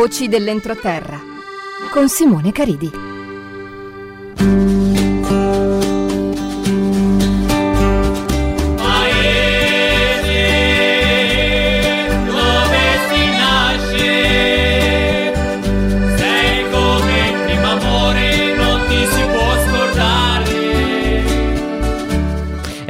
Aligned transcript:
Voci 0.00 0.28
dell'entroterra 0.28 1.20
con 1.92 2.08
Simone 2.08 2.52
Caridi. 2.52 3.09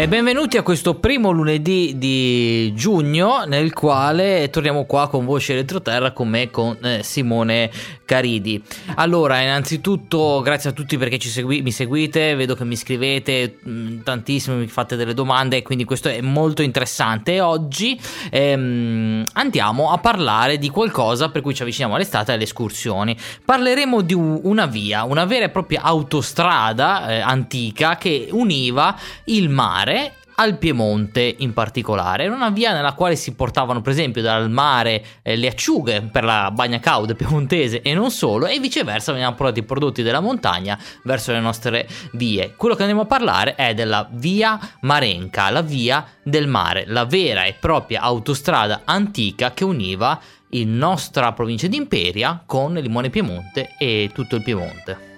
E 0.01 0.09
benvenuti 0.09 0.57
a 0.57 0.63
questo 0.63 0.95
primo 0.95 1.31
lunedì 1.31 1.99
di 1.99 2.73
giugno 2.75 3.45
nel 3.45 3.75
quale 3.75 4.49
torniamo 4.49 4.87
qua 4.87 5.11
con 5.11 5.27
Voce 5.27 5.53
Elettroterra 5.53 6.13
con 6.13 6.27
me, 6.27 6.49
con 6.49 6.79
eh, 6.83 7.03
Simone 7.03 7.71
Caridi. 8.07 8.63
Allora, 8.95 9.43
innanzitutto 9.43 10.41
grazie 10.41 10.71
a 10.71 10.73
tutti 10.73 10.97
perché 10.97 11.21
segui- 11.21 11.61
mi 11.61 11.71
seguite, 11.71 12.35
vedo 12.35 12.55
che 12.55 12.65
mi 12.65 12.77
scrivete 12.77 13.59
mh, 13.61 13.71
mm, 13.71 14.01
tantissimo, 14.01 14.57
mi 14.57 14.69
fate 14.69 14.97
delle 14.97 15.13
domande, 15.13 15.61
quindi 15.61 15.85
questo 15.85 16.09
è 16.09 16.23
molto 16.23 16.63
interessante. 16.63 17.43
Oggi 17.43 18.01
ehm, 18.31 19.27
andiamo 19.35 19.93
a 19.93 19.99
parlare 19.99 20.57
di 20.57 20.71
qualcosa 20.71 21.29
per 21.29 21.43
cui 21.43 21.55
ci 21.55 21.61
avviciniamo 21.61 21.95
all'estate 21.95 22.31
e 22.31 22.35
alle 22.37 22.45
escursioni. 22.45 23.15
Parleremo 23.45 24.01
di 24.01 24.15
un, 24.15 24.41
una 24.45 24.65
via, 24.65 25.05
una 25.05 25.27
vera 25.27 25.45
e 25.45 25.51
propria 25.51 25.83
autostrada 25.83 27.07
eh, 27.07 27.21
antica 27.21 27.97
che 27.97 28.29
univa 28.31 28.99
il 29.25 29.51
mare 29.51 29.89
mare 29.91 30.15
al 30.37 30.57
Piemonte 30.57 31.35
in 31.39 31.53
particolare. 31.53 32.25
Era 32.25 32.35
una 32.35 32.49
via 32.49 32.73
nella 32.73 32.95
quale 32.95 33.15
si 33.15 33.35
portavano, 33.35 33.83
per 33.83 33.93
esempio, 33.93 34.23
dal 34.23 34.49
mare 34.49 35.05
eh, 35.21 35.37
le 35.37 35.49
acciughe 35.49 36.09
per 36.11 36.25
la 36.25 36.51
bagna 36.51 36.79
cauda 36.79 37.13
piemontese 37.15 37.83
e 37.83 37.93
non 37.93 38.11
solo, 38.11 38.47
e 38.47 38.59
viceversa 38.59 39.13
venivano 39.13 39.37
portati 39.37 39.59
i 39.59 39.65
prodotti 39.65 40.03
della 40.03 40.21
montagna 40.21 40.79
verso 41.03 41.33
le 41.33 41.41
nostre 41.41 41.87
vie. 42.13 42.55
Quello 42.57 42.75
che 42.75 42.83
andiamo 42.83 43.03
a 43.03 43.07
parlare 43.07 43.55
è 43.55 43.75
della 43.75 44.09
via 44.11 44.59
Marenca, 44.81 45.51
la 45.51 45.63
via 45.63 46.07
del 46.23 46.47
mare, 46.47 46.85
la 46.87 47.05
vera 47.05 47.45
e 47.45 47.55
propria 47.59 48.01
autostrada 48.01 48.83
antica 48.85 49.53
che 49.53 49.65
univa 49.65 50.19
la 50.53 50.65
nostra 50.65 51.33
provincia 51.33 51.67
di 51.67 51.77
Imperia 51.77 52.43
con 52.47 52.73
Limone 52.73 53.11
Piemonte 53.11 53.75
e 53.79 54.11
tutto 54.15 54.37
il 54.37 54.43
Piemonte. 54.43 55.10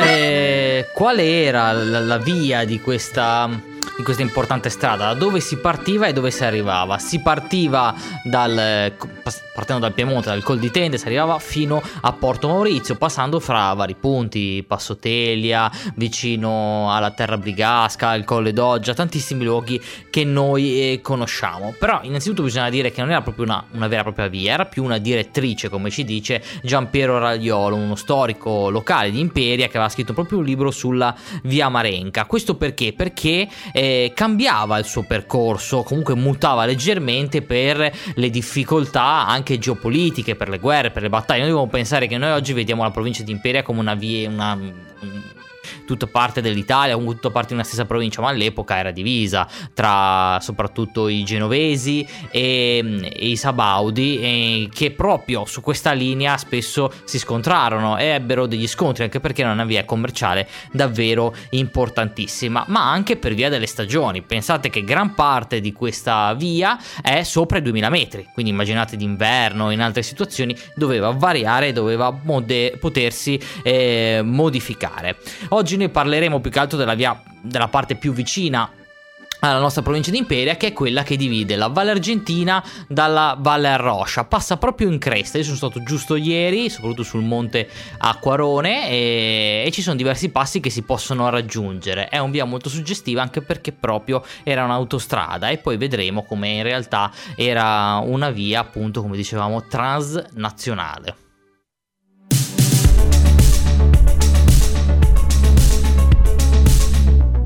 Eh, 0.00 0.88
qual 0.92 1.18
era 1.18 1.72
la, 1.72 2.00
la 2.00 2.18
via 2.18 2.64
di 2.64 2.80
questa 2.80 3.48
di 3.96 4.02
questa 4.02 4.22
importante 4.22 4.70
strada, 4.70 5.06
da 5.06 5.14
dove 5.14 5.40
si 5.40 5.56
partiva 5.58 6.06
e 6.06 6.12
dove 6.12 6.30
si 6.30 6.44
arrivava. 6.44 6.98
Si 6.98 7.20
partiva 7.20 7.94
dal, 8.24 8.92
partendo 9.54 9.82
dal 9.82 9.94
Piemonte, 9.94 10.28
dal 10.28 10.42
Col 10.42 10.58
di 10.58 10.70
Tende, 10.70 10.98
si 10.98 11.06
arrivava 11.06 11.38
fino 11.38 11.80
a 12.00 12.12
Porto 12.12 12.48
Maurizio, 12.48 12.96
passando 12.96 13.38
fra 13.38 13.72
vari 13.74 13.94
punti, 13.94 14.64
Passotelia, 14.66 15.70
vicino 15.94 16.92
alla 16.92 17.12
Terra 17.12 17.38
Brigasca, 17.38 18.14
il 18.14 18.24
Colle 18.24 18.52
d'Oggia, 18.52 18.94
tantissimi 18.94 19.44
luoghi 19.44 19.80
che 20.10 20.24
noi 20.24 20.92
eh, 20.92 21.00
conosciamo. 21.00 21.74
Però 21.78 22.00
innanzitutto 22.02 22.42
bisogna 22.42 22.68
dire 22.68 22.90
che 22.90 23.00
non 23.00 23.10
era 23.10 23.22
proprio 23.22 23.44
una, 23.44 23.64
una 23.70 23.86
vera 23.86 24.00
e 24.00 24.04
propria 24.04 24.26
via, 24.26 24.54
era 24.54 24.64
più 24.66 24.82
una 24.82 24.98
direttrice, 24.98 25.68
come 25.68 25.90
ci 25.90 26.04
dice 26.04 26.42
Giampiero 26.62 27.18
Ragliolo, 27.18 27.76
uno 27.76 27.94
storico 27.94 28.70
locale 28.70 29.10
di 29.12 29.20
Imperia 29.20 29.66
che 29.66 29.76
aveva 29.76 29.88
scritto 29.88 30.12
proprio 30.12 30.38
un 30.38 30.44
libro 30.44 30.72
sulla 30.72 31.14
via 31.44 31.68
Marenca. 31.68 32.24
Questo 32.24 32.56
perché? 32.56 32.92
Perché 32.92 33.48
eh, 33.72 34.12
cambiava 34.14 34.78
il 34.78 34.84
suo 34.84 35.04
percorso, 35.04 35.82
comunque 35.84 36.14
mutava 36.16 36.64
leggermente 36.64 37.42
per 37.42 37.92
le 38.14 38.30
difficoltà 38.30 39.26
anche 39.26 39.43
geopolitiche, 39.44 40.34
per 40.34 40.48
le 40.48 40.58
guerre, 40.58 40.90
per 40.90 41.02
le 41.02 41.08
battaglie. 41.08 41.40
Noi 41.40 41.50
dobbiamo 41.50 41.70
pensare 41.70 42.06
che 42.06 42.18
noi 42.18 42.30
oggi 42.30 42.52
vediamo 42.52 42.82
la 42.82 42.90
provincia 42.90 43.22
di 43.22 43.30
Imperia 43.30 43.62
come 43.62 43.80
una 43.80 43.94
via, 43.94 44.28
una, 44.28 44.58
tutta 45.84 46.06
parte 46.06 46.40
dell'Italia, 46.40 46.94
comunque 46.94 47.16
tutta 47.16 47.30
parte 47.30 47.48
di 47.48 47.54
una 47.54 47.64
stessa 47.64 47.84
provincia, 47.84 48.20
ma 48.20 48.28
all'epoca 48.28 48.76
era 48.76 48.90
divisa 48.90 49.48
tra 49.72 50.38
soprattutto 50.40 51.08
i 51.08 51.24
genovesi 51.24 52.06
e, 52.30 53.00
e 53.02 53.28
i 53.28 53.36
sabaudi, 53.36 54.18
e 54.20 54.68
che 54.72 54.90
proprio 54.90 55.44
su 55.44 55.60
questa 55.60 55.92
linea 55.92 56.36
spesso 56.36 56.92
si 57.04 57.18
scontrarono 57.18 57.98
e 57.98 58.06
ebbero 58.06 58.46
degli 58.46 58.66
scontri, 58.66 59.04
anche 59.04 59.20
perché 59.20 59.42
era 59.42 59.52
una 59.52 59.64
via 59.64 59.84
commerciale 59.84 60.48
davvero 60.72 61.34
importantissima, 61.50 62.64
ma 62.68 62.90
anche 62.90 63.16
per 63.16 63.34
via 63.34 63.48
delle 63.48 63.66
stagioni. 63.66 64.22
Pensate 64.22 64.70
che 64.70 64.84
gran 64.84 65.14
parte 65.14 65.60
di 65.60 65.72
questa 65.72 66.34
via 66.34 66.78
è 67.02 67.22
sopra 67.22 67.58
i 67.58 67.62
2000 67.62 67.88
metri, 67.88 68.26
quindi 68.32 68.52
immaginate 68.52 68.96
d'inverno, 68.96 69.70
in 69.70 69.80
altre 69.80 70.02
situazioni 70.02 70.56
doveva 70.74 71.10
variare, 71.10 71.72
doveva 71.72 72.16
mode- 72.22 72.76
potersi 72.78 73.40
eh, 73.62 74.20
modificare. 74.22 75.16
Oggi 75.50 75.73
Oggi 75.74 75.82
noi 75.82 75.92
parleremo 75.92 76.38
più 76.38 76.52
che 76.52 76.60
altro 76.60 76.78
della 76.78 76.94
via, 76.94 77.20
della 77.42 77.66
parte 77.66 77.96
più 77.96 78.12
vicina 78.12 78.70
alla 79.40 79.58
nostra 79.58 79.82
provincia 79.82 80.12
di 80.12 80.18
Imperia 80.18 80.56
che 80.56 80.68
è 80.68 80.72
quella 80.72 81.02
che 81.02 81.16
divide 81.16 81.56
la 81.56 81.66
Valle 81.66 81.90
Argentina 81.90 82.64
dalla 82.86 83.36
Valle 83.36 83.66
Arroscia. 83.66 84.22
Passa 84.22 84.56
proprio 84.56 84.88
in 84.88 84.98
cresta. 84.98 85.36
Io 85.36 85.42
sono 85.42 85.56
stato 85.56 85.82
giusto 85.82 86.14
ieri 86.14 86.70
soprattutto 86.70 87.02
sul 87.02 87.24
monte 87.24 87.68
Acquarone 87.98 88.88
e, 88.88 89.64
e, 89.66 89.70
ci 89.72 89.82
sono 89.82 89.96
diversi 89.96 90.28
passi 90.28 90.60
che 90.60 90.70
si 90.70 90.82
possono 90.82 91.28
raggiungere. 91.28 92.06
È 92.06 92.18
un 92.18 92.30
via 92.30 92.44
molto 92.44 92.68
suggestiva 92.68 93.20
anche 93.20 93.42
perché 93.42 93.72
proprio 93.72 94.24
era 94.44 94.62
un'autostrada 94.62 95.48
e 95.48 95.58
poi 95.58 95.76
vedremo 95.76 96.22
come 96.22 96.50
in 96.50 96.62
realtà 96.62 97.10
era 97.34 97.96
una 97.96 98.30
via 98.30 98.60
appunto 98.60 99.02
come 99.02 99.16
dicevamo 99.16 99.66
transnazionale 99.66 101.16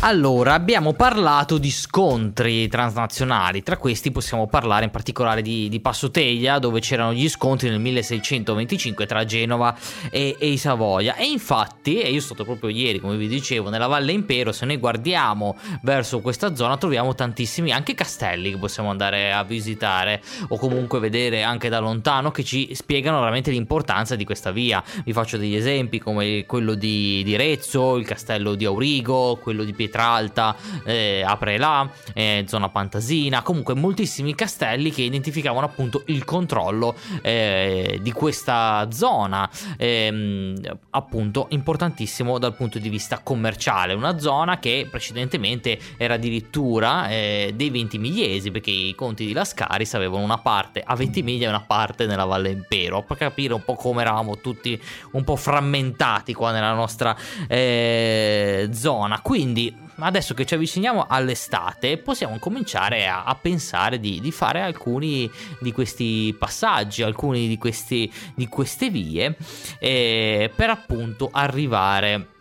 Allora, 0.00 0.54
abbiamo 0.54 0.92
parlato 0.92 1.58
di 1.58 1.72
scontri 1.72 2.68
transnazionali, 2.68 3.64
tra 3.64 3.76
questi 3.76 4.12
possiamo 4.12 4.46
parlare 4.46 4.84
in 4.84 4.92
particolare 4.92 5.42
di, 5.42 5.68
di 5.68 5.80
Passoteglia, 5.80 6.60
dove 6.60 6.78
c'erano 6.78 7.12
gli 7.12 7.28
scontri 7.28 7.68
nel 7.68 7.80
1625 7.80 9.06
tra 9.06 9.24
Genova 9.24 9.76
e, 10.08 10.36
e, 10.38 10.46
i 10.46 10.56
Savoia. 10.56 11.16
E 11.16 11.24
infatti, 11.24 11.98
e 11.98 12.12
io 12.12 12.20
sono 12.20 12.34
stato 12.34 12.44
proprio 12.44 12.70
ieri, 12.70 13.00
come 13.00 13.16
vi 13.16 13.26
dicevo, 13.26 13.70
nella 13.70 13.88
Valle 13.88 14.12
Impero, 14.12 14.52
se 14.52 14.66
noi 14.66 14.76
guardiamo 14.76 15.56
verso 15.82 16.20
questa 16.20 16.54
zona 16.54 16.76
troviamo 16.76 17.16
tantissimi 17.16 17.72
anche 17.72 17.94
castelli 17.94 18.52
che 18.52 18.58
possiamo 18.58 18.90
andare 18.90 19.32
a 19.32 19.42
visitare 19.42 20.22
o 20.46 20.58
comunque 20.58 21.00
vedere 21.00 21.42
anche 21.42 21.68
da 21.68 21.80
lontano 21.80 22.30
che 22.30 22.44
ci 22.44 22.72
spiegano 22.72 23.18
veramente 23.18 23.50
l'importanza 23.50 24.14
di 24.14 24.24
questa 24.24 24.52
via. 24.52 24.80
Vi 25.04 25.12
faccio 25.12 25.38
degli 25.38 25.56
esempi 25.56 25.98
come 25.98 26.44
quello 26.46 26.74
di, 26.74 27.24
di 27.24 27.34
Rezzo, 27.34 27.96
il 27.96 28.06
castello 28.06 28.54
di 28.54 28.64
Aurigo, 28.64 29.40
quello 29.42 29.64
di 29.64 29.72
Pietrangelo 29.72 29.86
Pietralta, 29.88 30.54
eh, 30.84 31.22
Aprelà, 31.26 31.90
eh, 32.12 32.44
zona 32.46 32.68
Pantasina, 32.68 33.42
comunque 33.42 33.74
moltissimi 33.74 34.34
castelli 34.34 34.90
che 34.90 35.02
identificavano 35.02 35.64
appunto 35.64 36.02
il 36.06 36.24
controllo 36.24 36.94
eh, 37.22 37.98
di 38.02 38.12
questa 38.12 38.88
zona, 38.92 39.48
ehm, 39.78 40.60
appunto 40.90 41.46
importantissimo 41.50 42.38
dal 42.38 42.54
punto 42.54 42.78
di 42.78 42.88
vista 42.90 43.20
commerciale, 43.22 43.94
una 43.94 44.18
zona 44.18 44.58
che 44.58 44.86
precedentemente 44.90 45.78
era 45.96 46.14
addirittura 46.14 47.08
eh, 47.08 47.52
dei 47.54 47.70
Ventimigliesi, 47.70 48.50
perché 48.50 48.70
i 48.70 48.94
conti 48.94 49.24
di 49.24 49.32
Lascaris 49.32 49.94
avevano 49.94 50.22
una 50.22 50.38
parte 50.38 50.82
a 50.84 50.94
Ventimiglia 50.94 51.46
e 51.46 51.48
una 51.48 51.64
parte 51.66 52.04
nella 52.06 52.24
Valle 52.24 52.50
Impero, 52.50 53.02
per 53.02 53.16
capire 53.16 53.54
un 53.54 53.64
po' 53.64 53.74
come 53.74 54.02
eravamo 54.02 54.38
tutti 54.38 54.80
un 55.12 55.24
po' 55.24 55.36
frammentati 55.36 56.34
qua 56.34 56.52
nella 56.52 56.74
nostra 56.74 57.16
eh, 57.48 58.68
zona. 58.72 59.20
Quindi 59.22 59.77
adesso 60.06 60.34
che 60.34 60.44
ci 60.44 60.54
avviciniamo 60.54 61.06
all'estate 61.08 61.98
possiamo 61.98 62.38
cominciare 62.38 63.06
a, 63.08 63.24
a 63.24 63.34
pensare 63.34 63.98
di, 63.98 64.20
di, 64.20 64.30
fare 64.30 64.60
alcuni 64.60 65.30
di 65.60 65.72
questi 65.72 66.34
passaggi, 66.38 67.02
alcuni 67.02 67.48
di, 67.48 67.58
di 68.34 68.46
queste 68.48 68.90
vie 68.90 69.36
eh, 69.78 70.50
per 70.54 70.70
appunto 70.70 71.28
arrivare 71.32 72.36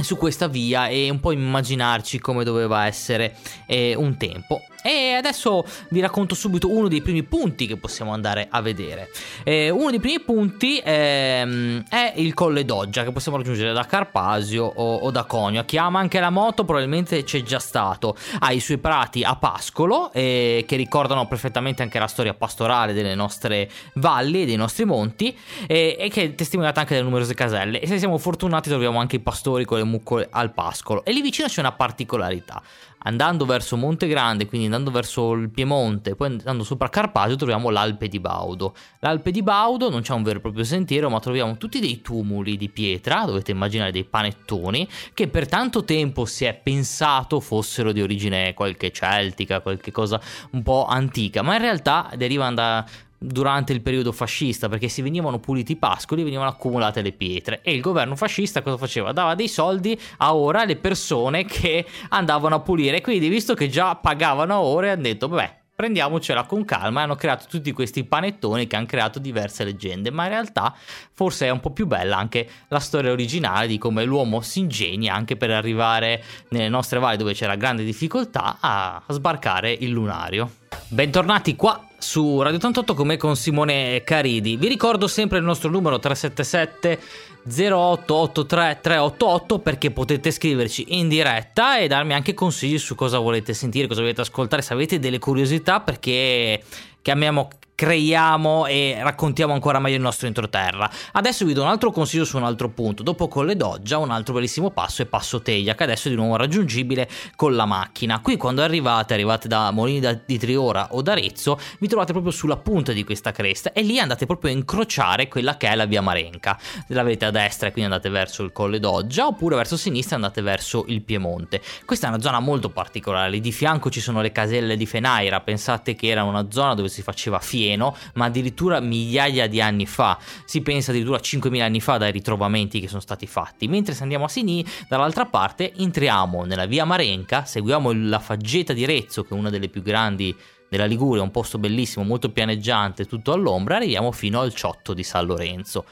su 0.00 0.16
questa 0.16 0.48
via 0.48 0.88
e 0.88 1.10
un 1.10 1.20
po' 1.20 1.32
immaginarci 1.32 2.18
come 2.18 2.44
doveva 2.44 2.86
essere 2.86 3.36
eh, 3.66 3.94
un 3.96 4.16
tempo. 4.16 4.62
E 4.86 5.14
adesso 5.14 5.64
vi 5.88 6.00
racconto 6.00 6.34
subito 6.34 6.70
uno 6.70 6.88
dei 6.88 7.00
primi 7.00 7.22
punti 7.22 7.66
che 7.66 7.78
possiamo 7.78 8.12
andare 8.12 8.48
a 8.50 8.60
vedere. 8.60 9.08
Eh, 9.42 9.70
uno 9.70 9.88
dei 9.88 9.98
primi 9.98 10.20
punti 10.20 10.78
ehm, 10.84 11.84
è 11.88 12.12
il 12.16 12.34
Colle 12.34 12.66
d'Oggia 12.66 13.02
che 13.02 13.10
possiamo 13.10 13.38
raggiungere 13.38 13.72
da 13.72 13.86
Carpasio 13.86 14.64
o, 14.66 14.96
o, 14.96 15.10
da 15.10 15.24
Conio. 15.24 15.64
Chi 15.64 15.78
ama 15.78 16.00
anche 16.00 16.20
la 16.20 16.28
moto 16.28 16.66
probabilmente 16.66 17.24
c'è 17.24 17.42
già 17.42 17.60
stato. 17.60 18.14
Ha 18.40 18.52
i 18.52 18.60
suoi 18.60 18.76
prati 18.76 19.24
a 19.24 19.36
Pascolo 19.36 20.12
eh, 20.12 20.66
che 20.68 20.76
ricordano 20.76 21.26
perfettamente 21.28 21.82
anche 21.82 21.98
la 21.98 22.06
storia 22.06 22.34
pastorale 22.34 22.92
delle 22.92 23.14
nostre 23.14 23.70
valli 23.94 24.42
e 24.42 24.44
dei 24.44 24.56
nostri 24.56 24.84
monti 24.84 25.34
eh, 25.66 25.96
e 25.98 26.10
che 26.10 26.24
è 26.24 26.34
testimoniata 26.34 26.80
anche 26.80 26.92
dalle 26.92 27.06
numerose 27.06 27.32
caselle. 27.32 27.80
E 27.80 27.86
se 27.86 27.98
siamo 27.98 28.18
fortunati 28.18 28.68
troviamo 28.68 28.98
anche 28.98 29.16
i 29.16 29.20
pastori 29.20 29.64
con 29.64 29.78
le 29.78 29.83
le 29.84 29.90
mucche 29.90 30.26
al 30.30 30.52
pascolo. 30.52 31.04
E 31.04 31.12
lì 31.12 31.22
vicino 31.22 31.46
c'è 31.46 31.60
una 31.60 31.72
particolarità 31.72 32.62
andando 33.04 33.44
verso 33.44 33.76
Monte 33.76 34.06
Grande, 34.06 34.46
quindi 34.46 34.66
andando 34.66 34.90
verso 34.90 35.32
il 35.32 35.50
Piemonte, 35.50 36.14
poi 36.14 36.28
andando 36.28 36.64
sopra 36.64 36.88
Carpagio, 36.88 37.36
troviamo 37.36 37.70
l'Alpe 37.70 38.08
di 38.08 38.20
Baudo. 38.20 38.74
L'Alpe 39.00 39.30
di 39.30 39.42
Baudo 39.42 39.90
non 39.90 40.02
c'è 40.02 40.12
un 40.12 40.22
vero 40.22 40.38
e 40.38 40.40
proprio 40.40 40.64
sentiero, 40.64 41.10
ma 41.10 41.20
troviamo 41.20 41.56
tutti 41.56 41.80
dei 41.80 42.00
tumuli 42.00 42.56
di 42.56 42.68
pietra, 42.68 43.24
dovete 43.24 43.50
immaginare 43.50 43.92
dei 43.92 44.04
panettoni, 44.04 44.88
che 45.12 45.28
per 45.28 45.48
tanto 45.48 45.84
tempo 45.84 46.24
si 46.24 46.44
è 46.44 46.54
pensato 46.54 47.40
fossero 47.40 47.92
di 47.92 48.00
origine 48.00 48.54
qualche 48.54 48.90
celtica, 48.90 49.60
qualche 49.60 49.92
cosa 49.92 50.20
un 50.52 50.62
po' 50.62 50.86
antica, 50.86 51.42
ma 51.42 51.54
in 51.54 51.60
realtà 51.60 52.10
derivano 52.16 52.54
da 52.54 52.86
durante 53.24 53.72
il 53.72 53.80
periodo 53.80 54.12
fascista 54.12 54.68
perché 54.68 54.88
si 54.88 55.02
venivano 55.02 55.38
puliti 55.38 55.72
i 55.72 55.76
pascoli 55.76 56.22
venivano 56.22 56.48
accumulate 56.48 57.02
le 57.02 57.12
pietre. 57.12 57.60
E 57.62 57.72
il 57.72 57.80
governo 57.80 58.16
fascista 58.16 58.62
cosa 58.62 58.76
faceva? 58.76 59.12
Dava 59.12 59.34
dei 59.34 59.48
soldi 59.48 59.98
a 60.18 60.34
ora 60.34 60.62
alle 60.62 60.76
persone 60.76 61.44
che 61.44 61.86
andavano 62.10 62.56
a 62.56 62.60
pulire. 62.60 63.00
Quindi 63.00 63.28
visto 63.28 63.54
che 63.54 63.68
già 63.68 63.94
pagavano 63.96 64.54
a 64.54 64.60
ore 64.60 64.90
hanno 64.90 65.02
detto 65.02 65.28
beh 65.28 65.62
prendiamocela 65.74 66.44
con 66.44 66.64
calma. 66.64 67.00
E 67.00 67.02
hanno 67.04 67.16
creato 67.16 67.46
tutti 67.48 67.72
questi 67.72 68.04
panettoni 68.04 68.66
che 68.66 68.76
hanno 68.76 68.86
creato 68.86 69.18
diverse 69.18 69.64
leggende. 69.64 70.10
Ma 70.10 70.24
in 70.24 70.30
realtà 70.30 70.74
forse 71.12 71.46
è 71.46 71.50
un 71.50 71.60
po' 71.60 71.70
più 71.70 71.86
bella 71.86 72.16
anche 72.16 72.48
la 72.68 72.80
storia 72.80 73.10
originale 73.10 73.66
di 73.66 73.78
come 73.78 74.04
l'uomo 74.04 74.40
si 74.40 74.60
ingegna 74.60 75.14
anche 75.14 75.36
per 75.36 75.50
arrivare 75.50 76.22
nelle 76.50 76.68
nostre 76.68 76.98
valli 76.98 77.16
dove 77.16 77.32
c'era 77.32 77.56
grande 77.56 77.84
difficoltà 77.84 78.58
a 78.60 79.02
sbarcare 79.08 79.72
il 79.72 79.90
lunario 79.90 80.62
bentornati 80.94 81.56
qua 81.56 81.88
su 81.98 82.40
Radio 82.40 82.58
88 82.58 82.94
come 82.94 83.16
con 83.16 83.34
Simone 83.34 84.04
Caridi. 84.04 84.56
Vi 84.56 84.68
ricordo 84.68 85.08
sempre 85.08 85.38
il 85.38 85.44
nostro 85.44 85.68
numero 85.68 85.98
377 85.98 87.00
0883 87.46 88.78
388 88.80 89.58
perché 89.58 89.90
potete 89.90 90.30
scriverci 90.30 90.98
in 90.98 91.08
diretta 91.08 91.78
e 91.78 91.88
darmi 91.88 92.14
anche 92.14 92.32
consigli 92.32 92.78
su 92.78 92.94
cosa 92.94 93.18
volete 93.18 93.54
sentire, 93.54 93.88
cosa 93.88 94.02
volete 94.02 94.20
ascoltare, 94.20 94.62
se 94.62 94.72
avete 94.72 95.00
delle 95.00 95.18
curiosità 95.18 95.80
perché 95.80 96.62
chiamiamo 97.02 97.48
creiamo 97.74 98.66
e 98.66 98.98
raccontiamo 99.02 99.52
ancora 99.52 99.78
meglio 99.78 99.96
il 99.96 100.02
nostro 100.02 100.26
entroterra. 100.26 100.88
Adesso 101.12 101.44
vi 101.44 101.52
do 101.52 101.62
un 101.62 101.68
altro 101.68 101.90
consiglio 101.90 102.24
su 102.24 102.36
un 102.36 102.44
altro 102.44 102.68
punto. 102.68 103.02
Dopo 103.02 103.28
Colle 103.28 103.56
Doggia, 103.56 103.98
un 103.98 104.10
altro 104.10 104.34
bellissimo 104.34 104.70
passo 104.70 105.02
è 105.02 105.06
Passo 105.06 105.42
Teglia, 105.42 105.74
che 105.74 105.82
adesso 105.82 106.08
è 106.08 106.10
di 106.10 106.16
nuovo 106.16 106.36
raggiungibile 106.36 107.08
con 107.36 107.54
la 107.54 107.66
macchina. 107.66 108.20
Qui 108.20 108.36
quando 108.36 108.62
arrivate, 108.62 109.14
arrivate 109.14 109.48
da 109.48 109.70
Molini 109.70 110.22
di 110.24 110.38
Triora 110.38 110.88
o 110.92 111.02
da 111.02 111.12
Arezzo, 111.12 111.58
vi 111.78 111.88
trovate 111.88 112.12
proprio 112.12 112.32
sulla 112.32 112.56
punta 112.56 112.92
di 112.92 113.04
questa 113.04 113.32
cresta 113.32 113.72
e 113.72 113.82
lì 113.82 113.98
andate 113.98 114.26
proprio 114.26 114.52
a 114.52 114.54
incrociare 114.54 115.28
quella 115.28 115.56
che 115.56 115.68
è 115.68 115.74
la 115.74 115.86
via 115.86 116.00
Marenca. 116.00 116.58
L'avete 116.88 117.24
a 117.24 117.30
destra 117.30 117.68
e 117.68 117.72
quindi 117.72 117.90
andate 117.90 118.08
verso 118.08 118.42
il 118.44 118.52
Colle 118.52 118.78
Doggia, 118.78 119.26
oppure 119.26 119.56
verso 119.56 119.76
sinistra 119.76 120.14
andate 120.14 120.42
verso 120.42 120.84
il 120.88 121.02
Piemonte. 121.02 121.60
Questa 121.84 122.06
è 122.06 122.10
una 122.10 122.20
zona 122.20 122.38
molto 122.40 122.70
particolare. 122.70 123.30
Lì 123.30 123.40
di 123.40 123.52
fianco 123.52 123.90
ci 123.90 124.00
sono 124.00 124.20
le 124.20 124.30
caselle 124.30 124.76
di 124.76 124.86
Fenaira. 124.86 125.40
Pensate 125.40 125.94
che 125.94 126.08
era 126.08 126.22
una 126.22 126.46
zona 126.50 126.74
dove 126.74 126.88
si 126.88 127.02
faceva 127.02 127.40
fiera 127.40 127.62
pieno, 127.64 127.96
ma 128.14 128.26
addirittura 128.26 128.80
migliaia 128.80 129.46
di 129.48 129.60
anni 129.60 129.86
fa. 129.86 130.18
Si 130.44 130.60
pensa 130.60 130.90
addirittura 130.90 131.16
a 131.16 131.20
5.000 131.22 131.62
anni 131.62 131.80
fa 131.80 131.96
dai 131.96 132.12
ritrovamenti 132.12 132.80
che 132.80 132.88
sono 132.88 133.00
stati 133.00 133.26
fatti. 133.26 133.68
Mentre 133.68 133.94
se 133.94 134.02
andiamo 134.02 134.26
a 134.26 134.28
Sini, 134.28 134.64
dall'altra 134.88 135.26
parte, 135.26 135.72
entriamo 135.74 136.44
nella 136.44 136.66
via 136.66 136.84
Marenca, 136.84 137.44
seguiamo 137.44 137.92
la 137.92 138.18
faggeta 138.18 138.72
di 138.72 138.84
Rezzo, 138.84 139.22
che 139.22 139.34
è 139.34 139.38
una 139.38 139.50
delle 139.50 139.68
più 139.68 139.82
grandi 139.82 140.36
della 140.68 140.86
Liguria, 140.86 141.22
un 141.22 141.30
posto 141.30 141.58
bellissimo, 141.58 142.04
molto 142.04 142.30
pianeggiante, 142.30 143.06
tutto 143.06 143.32
all'ombra, 143.32 143.76
arriviamo 143.76 144.12
fino 144.12 144.40
al 144.40 144.52
ciotto 144.52 144.92
di 144.92 145.02
San 145.02 145.26
Lorenzo. 145.26 145.84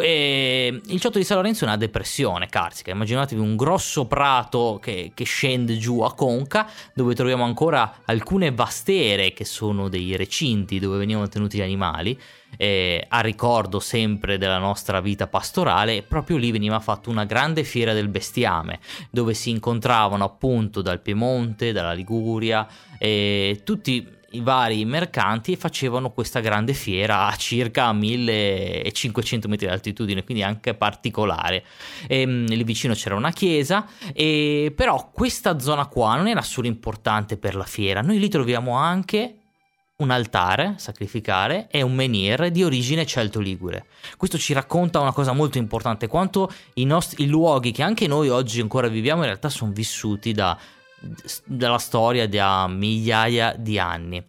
E 0.00 0.80
il 0.86 1.00
ciotto 1.00 1.18
di 1.18 1.24
San 1.24 1.36
Lorenzo 1.36 1.64
è 1.64 1.68
una 1.68 1.76
depressione 1.76 2.48
carsica. 2.48 2.90
Immaginatevi 2.90 3.40
un 3.40 3.54
grosso 3.54 4.06
prato 4.06 4.80
che, 4.82 5.12
che, 5.14 5.24
scende 5.24 5.76
giù 5.76 6.00
a 6.00 6.14
Conca, 6.14 6.68
dove 6.94 7.14
troviamo 7.14 7.44
ancora 7.44 8.00
alcune 8.04 8.50
vastere 8.50 9.32
che 9.32 9.44
sono 9.44 9.88
dei 9.88 10.16
recinti 10.16 10.80
dove 10.80 10.98
venivano 10.98 11.28
tenuti 11.28 11.58
gli 11.58 11.62
animali. 11.62 12.18
Eh, 12.56 13.04
a 13.08 13.20
ricordo 13.20 13.80
sempre 13.80 14.38
della 14.38 14.58
nostra 14.58 15.00
vita 15.00 15.26
pastorale, 15.26 16.02
proprio 16.02 16.36
lì 16.36 16.50
veniva 16.50 16.78
fatta 16.80 17.10
una 17.10 17.24
grande 17.24 17.64
fiera 17.64 17.92
del 17.92 18.08
bestiame, 18.08 18.78
dove 19.10 19.34
si 19.34 19.50
incontravano 19.50 20.24
appunto 20.24 20.82
dal 20.82 21.00
Piemonte, 21.00 21.72
dalla 21.72 21.92
Liguria, 21.92 22.66
eh, 22.98 23.60
tutti 23.64 24.13
i 24.34 24.40
vari 24.40 24.84
mercanti 24.84 25.56
facevano 25.56 26.10
questa 26.10 26.40
grande 26.40 26.72
fiera 26.72 27.26
a 27.26 27.36
circa 27.36 27.92
1500 27.92 29.48
metri 29.48 29.66
di 29.66 29.72
altitudine, 29.72 30.24
quindi 30.24 30.42
anche 30.42 30.74
particolare. 30.74 31.64
E, 32.06 32.20
ehm, 32.20 32.46
lì 32.46 32.64
vicino 32.64 32.94
c'era 32.94 33.14
una 33.14 33.32
chiesa, 33.32 33.86
e, 34.12 34.72
però 34.74 35.10
questa 35.12 35.58
zona 35.58 35.86
qua 35.86 36.16
non 36.16 36.28
era 36.28 36.42
solo 36.42 36.66
importante 36.66 37.36
per 37.36 37.54
la 37.54 37.64
fiera, 37.64 38.00
noi 38.00 38.18
lì 38.18 38.28
troviamo 38.28 38.76
anche 38.76 39.38
un 39.96 40.10
altare 40.10 40.74
sacrificare 40.76 41.68
e 41.70 41.82
un 41.82 41.94
menhir 41.94 42.50
di 42.50 42.64
origine 42.64 43.06
celto-ligure. 43.06 43.86
Questo 44.16 44.38
ci 44.38 44.52
racconta 44.52 44.98
una 44.98 45.12
cosa 45.12 45.32
molto 45.32 45.58
importante, 45.58 46.08
quanto 46.08 46.52
i, 46.74 46.84
nostri, 46.84 47.22
i 47.22 47.28
luoghi 47.28 47.70
che 47.70 47.82
anche 47.84 48.08
noi 48.08 48.28
oggi 48.28 48.60
ancora 48.60 48.88
viviamo 48.88 49.20
in 49.20 49.26
realtà 49.26 49.48
sono 49.48 49.70
vissuti 49.70 50.32
da 50.32 50.58
della 51.44 51.78
storia 51.78 52.28
da 52.28 52.66
migliaia 52.68 53.54
di 53.56 53.78
anni. 53.78 54.24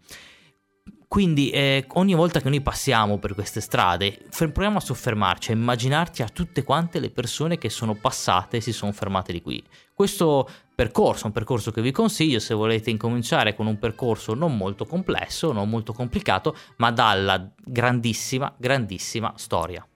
Quindi 1.07 1.49
eh, 1.49 1.85
ogni 1.93 2.13
volta 2.13 2.41
che 2.41 2.49
noi 2.49 2.59
passiamo 2.59 3.19
per 3.19 3.33
queste 3.35 3.61
strade, 3.61 4.25
proviamo 4.37 4.79
a 4.79 4.81
soffermarci, 4.81 5.51
a 5.51 5.53
immaginarci 5.53 6.23
a 6.23 6.27
tutte 6.27 6.63
quante 6.63 6.99
le 6.99 7.09
persone 7.09 7.57
che 7.57 7.69
sono 7.69 7.93
passate 7.95 8.57
e 8.57 8.61
si 8.61 8.73
sono 8.73 8.91
fermate 8.91 9.31
di 9.31 9.41
qui. 9.41 9.63
Questo 9.93 10.45
percorso 10.75 11.23
è 11.23 11.27
un 11.27 11.31
percorso 11.31 11.71
che 11.71 11.81
vi 11.81 11.91
consiglio 11.91 12.39
se 12.39 12.53
volete 12.53 12.89
incominciare 12.89 13.55
con 13.55 13.65
un 13.65 13.79
percorso 13.79 14.33
non 14.33 14.57
molto 14.57 14.85
complesso, 14.85 15.53
non 15.53 15.69
molto 15.69 15.93
complicato, 15.93 16.53
ma 16.77 16.91
dalla 16.91 17.49
grandissima, 17.63 18.53
grandissima 18.57 19.31
storia. 19.37 19.87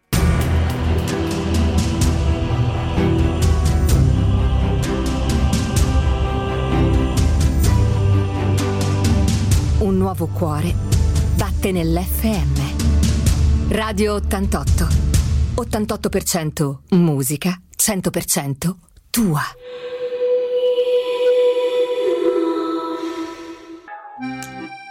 Nuovo 10.09 10.27
cuore 10.33 10.73
batte 11.37 11.71
nell'FM. 11.71 13.69
Radio 13.69 14.15
88. 14.15 14.87
88% 15.61 16.95
musica, 16.97 17.55
100% 17.77 18.75
tua. 19.11 19.41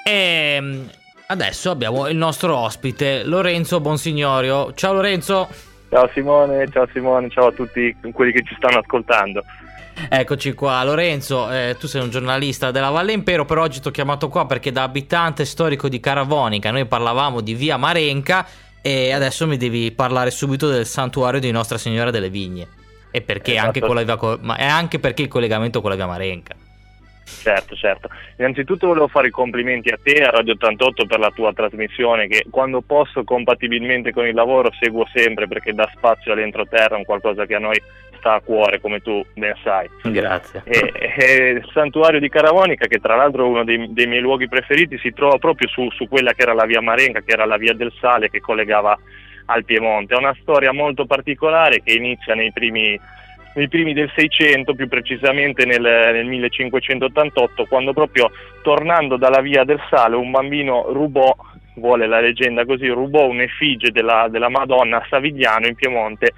E 0.04 0.12
ehm, 0.12 0.88
adesso 1.26 1.70
abbiamo 1.72 2.06
il 2.06 2.16
nostro 2.16 2.56
ospite, 2.56 3.24
Lorenzo 3.24 3.80
Bonsignorio. 3.80 4.72
Ciao 4.74 4.92
Lorenzo. 4.92 5.48
Ciao 5.88 6.08
Simone, 6.14 6.68
ciao 6.70 6.86
Simone, 6.92 7.28
ciao 7.28 7.48
a 7.48 7.52
tutti 7.52 7.96
quelli 8.12 8.30
che 8.30 8.44
ci 8.44 8.54
stanno 8.56 8.78
ascoltando. 8.78 9.42
Eccoci 10.08 10.52
qua, 10.52 10.82
Lorenzo, 10.84 11.50
eh, 11.50 11.76
tu 11.78 11.86
sei 11.86 12.02
un 12.02 12.10
giornalista 12.10 12.70
della 12.70 12.90
Valle 12.90 13.12
Impero, 13.12 13.44
però 13.44 13.62
oggi 13.62 13.80
ti 13.80 13.88
ho 13.88 13.90
chiamato 13.90 14.28
qua 14.28 14.46
perché 14.46 14.70
da 14.70 14.82
abitante 14.82 15.44
storico 15.44 15.88
di 15.88 16.00
Caravonica 16.00 16.70
noi 16.70 16.86
parlavamo 16.86 17.40
di 17.40 17.54
via 17.54 17.76
Marenca 17.76 18.46
e 18.80 19.12
adesso 19.12 19.46
mi 19.46 19.56
devi 19.56 19.90
parlare 19.92 20.30
subito 20.30 20.68
del 20.68 20.86
santuario 20.86 21.40
di 21.40 21.50
Nostra 21.50 21.78
Signora 21.78 22.10
delle 22.10 22.30
Vigne. 22.30 22.66
E 23.10 23.22
perché 23.22 23.52
esatto. 23.52 23.66
anche, 23.66 23.80
con 23.80 23.94
la 23.94 24.02
via, 24.02 24.38
ma 24.42 24.56
è 24.56 24.66
anche 24.66 24.98
perché 24.98 25.22
il 25.22 25.28
collegamento 25.28 25.80
con 25.80 25.90
la 25.90 25.96
via 25.96 26.06
Marenca. 26.06 26.54
Certo, 27.42 27.74
certo. 27.76 28.08
Innanzitutto 28.38 28.86
volevo 28.86 29.08
fare 29.08 29.28
i 29.28 29.30
complimenti 29.30 29.90
a 29.90 29.98
te 30.02 30.12
e 30.12 30.24
a 30.24 30.30
Radio 30.30 30.54
88 30.54 31.06
per 31.06 31.18
la 31.18 31.30
tua 31.30 31.52
trasmissione 31.52 32.26
che 32.26 32.46
quando 32.50 32.80
posso 32.80 33.24
compatibilmente 33.24 34.12
con 34.12 34.26
il 34.26 34.34
lavoro 34.34 34.70
seguo 34.80 35.06
sempre 35.12 35.46
perché 35.46 35.72
dà 35.72 35.88
spazio 35.94 36.32
all'entroterra, 36.32 36.96
un 36.96 37.04
qualcosa 37.04 37.46
che 37.46 37.54
a 37.54 37.58
noi 37.58 37.80
sta 38.18 38.34
a 38.34 38.40
cuore 38.40 38.80
come 38.80 39.00
tu 39.00 39.24
ben 39.34 39.54
sai. 39.62 39.88
Grazie. 40.02 40.62
E, 40.64 40.92
e 41.16 41.48
il 41.50 41.70
santuario 41.72 42.20
di 42.20 42.28
Caravonica 42.28 42.86
che 42.86 42.98
tra 42.98 43.16
l'altro 43.16 43.44
è 43.44 43.48
uno 43.48 43.64
dei, 43.64 43.92
dei 43.92 44.06
miei 44.06 44.20
luoghi 44.20 44.48
preferiti 44.48 44.98
si 44.98 45.12
trova 45.12 45.38
proprio 45.38 45.68
su, 45.68 45.88
su 45.90 46.08
quella 46.08 46.32
che 46.32 46.42
era 46.42 46.54
la 46.54 46.66
via 46.66 46.80
Marenca, 46.80 47.20
che 47.20 47.32
era 47.32 47.46
la 47.46 47.56
via 47.56 47.74
del 47.74 47.92
Sale 48.00 48.30
che 48.30 48.40
collegava 48.40 48.98
al 49.46 49.64
Piemonte. 49.64 50.14
È 50.14 50.18
una 50.18 50.36
storia 50.40 50.72
molto 50.72 51.06
particolare 51.06 51.82
che 51.82 51.92
inizia 51.92 52.34
nei 52.34 52.52
primi 52.52 52.98
nei 53.58 53.68
primi 53.68 53.92
del 53.92 54.10
600, 54.14 54.74
più 54.74 54.86
precisamente 54.86 55.66
nel, 55.66 55.82
nel 55.82 56.26
1588, 56.26 57.66
quando 57.66 57.92
proprio 57.92 58.30
tornando 58.62 59.16
dalla 59.16 59.40
via 59.40 59.64
del 59.64 59.80
Sale 59.90 60.14
un 60.14 60.30
bambino 60.30 60.92
rubò 60.92 61.34
vuole 61.74 62.06
la 62.06 62.20
leggenda 62.20 62.64
così, 62.64 62.86
rubò 62.86 63.26
un'effigie 63.26 63.90
della, 63.90 64.28
della, 64.30 64.48
Madonna 64.48 64.98
a 64.98 65.06
Savigliano 65.08 65.66
in 65.66 65.74
Piemonte 65.74 66.34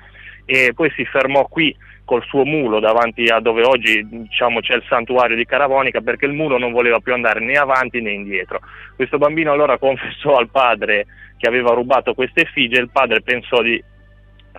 e 0.47 0.73
poi 0.75 0.91
si 0.97 1.05
fermò 1.05 1.47
qui 1.47 1.77
col 2.07 2.25
suo 2.25 2.45
mulo 2.45 2.81
davanti 2.81 3.25
a 3.27 3.39
dove 3.39 3.63
oggi 3.65 4.05
diciamo, 4.09 4.61
c'è 4.61 4.75
il 4.75 4.85
santuario 4.89 5.37
di 5.37 5.45
Caravonica 5.45 6.01
perché 6.01 6.25
il 6.25 6.33
mulo 6.33 6.59
non 6.59 6.73
voleva 6.73 7.01
più 7.01 7.13
andare 7.13 7.41
né 7.41 7.57
avanti 7.57 8.01
né 8.01 8.13
indietro. 8.13 8.61
Questo 8.97 9.19
bambino 9.19 9.53
allora 9.53 9.77
confessò 9.79 10.37
al 10.37 10.49
padre 10.49 11.07
che 11.37 11.49
aveva 11.49 11.75
rubato 11.75 12.15
queste 12.15 12.43
effigie, 12.43 12.81
il 12.81 12.91
padre 12.91 13.21
pensò 13.21 13.61
di 13.61 13.83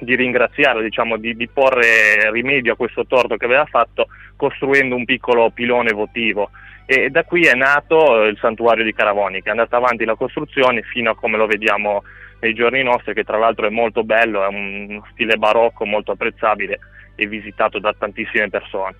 di 0.02 0.16
ringraziarlo, 0.16 0.82
diciamo, 0.82 1.18
di, 1.18 1.36
di, 1.36 1.48
porre 1.48 2.32
rimedio 2.32 2.74
a 2.74 2.76
questo 2.76 3.06
torto 3.06 3.38
che 3.38 3.46
aveva 3.46 3.66
fatto 3.66 4.08
costruendo 4.36 4.96
un 4.96 5.06
piccolo 5.06 5.52
pilone 5.52 5.92
votivo. 5.94 6.50
E 6.86 7.10
da 7.10 7.24
qui 7.24 7.46
è 7.46 7.54
nato 7.54 8.24
il 8.24 8.38
santuario 8.40 8.84
di 8.84 8.94
Caravoni, 8.94 9.42
che 9.42 9.48
è 9.48 9.52
andata 9.52 9.78
avanti 9.78 10.04
la 10.04 10.16
costruzione 10.16 10.82
fino 10.82 11.12
a 11.12 11.16
come 11.16 11.38
lo 11.38 11.46
vediamo 11.46 12.04
nei 12.40 12.54
giorni 12.54 12.82
nostri, 12.84 13.14
che 13.14 13.24
tra 13.24 13.38
l'altro 13.38 13.68
è 13.68 13.70
molto 13.70 14.04
bello, 14.04 14.44
è 14.44 14.48
un 14.48 15.02
stile 15.12 15.38
barocco 15.38 15.86
molto 15.86 16.12
apprezzabile 16.12 16.80
e 17.16 17.28
visitato 17.28 17.80
da 17.80 17.94
tantissime 17.98 18.50
persone. 18.50 18.96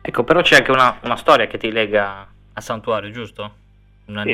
Ecco, 0.00 0.24
però 0.24 0.40
c'è 0.40 0.56
anche 0.56 0.70
una, 0.70 0.98
una 1.02 1.16
storia 1.16 1.46
che 1.46 1.58
ti 1.58 1.70
lega 1.70 2.26
al 2.54 2.62
santuario, 2.62 3.10
giusto? 3.10 3.54
Un 4.06 4.22
sì, 4.24 4.32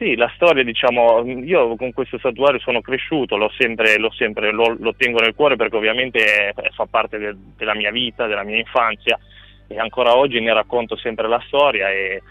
sì, 0.00 0.16
la 0.16 0.32
storia, 0.34 0.64
diciamo, 0.64 1.22
io 1.44 1.76
con 1.76 1.92
questo 1.92 2.18
santuario 2.18 2.58
sono 2.58 2.80
cresciuto, 2.80 3.36
l'ho 3.36 3.52
sempre, 3.58 3.98
l'ho 3.98 4.10
sempre 4.12 4.50
lo, 4.50 4.74
lo, 4.78 4.94
tengo 4.96 5.20
nel 5.20 5.34
cuore 5.34 5.56
perché 5.56 5.76
ovviamente 5.76 6.54
fa 6.72 6.86
parte 6.86 7.18
de, 7.18 7.36
della 7.54 7.74
mia 7.74 7.90
vita, 7.90 8.26
della 8.26 8.42
mia 8.42 8.56
infanzia 8.56 9.18
e 9.66 9.78
ancora 9.78 10.16
oggi 10.16 10.40
ne 10.40 10.54
racconto 10.54 10.96
sempre 10.96 11.28
la 11.28 11.42
storia 11.46 11.90
e 11.90 12.22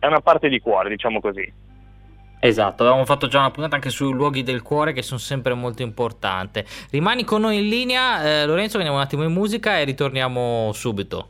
è 0.00 0.06
una 0.06 0.20
parte 0.20 0.48
di 0.48 0.58
cuore, 0.58 0.88
diciamo 0.88 1.20
così. 1.20 1.48
Esatto, 2.40 2.82
avevamo 2.82 3.04
fatto 3.04 3.28
già 3.28 3.38
una 3.38 3.52
puntata 3.52 3.76
anche 3.76 3.90
sui 3.90 4.12
luoghi 4.12 4.42
del 4.42 4.62
cuore 4.62 4.92
che 4.92 5.02
sono 5.02 5.20
sempre 5.20 5.54
molto 5.54 5.82
importanti. 5.82 6.64
Rimani 6.90 7.22
con 7.22 7.42
noi 7.42 7.58
in 7.58 7.68
linea, 7.68 8.42
eh, 8.42 8.46
Lorenzo, 8.46 8.78
veniamo 8.78 8.98
un 8.98 9.04
attimo 9.04 9.22
in 9.22 9.32
musica 9.32 9.78
e 9.78 9.84
ritorniamo 9.84 10.72
subito. 10.72 11.28